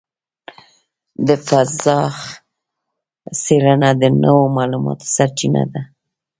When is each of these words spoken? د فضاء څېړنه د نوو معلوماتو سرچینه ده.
د 1.27 1.29
فضاء 1.47 2.07
څېړنه 3.41 3.89
د 4.01 4.03
نوو 4.23 4.43
معلوماتو 4.55 5.05
سرچینه 5.15 5.63
ده. 5.73 5.81